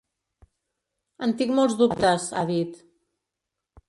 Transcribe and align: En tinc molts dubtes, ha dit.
En 1.27 1.35
tinc 1.41 1.53
molts 1.59 1.75
dubtes, 1.81 2.25
ha 2.39 2.43
dit. 2.53 2.81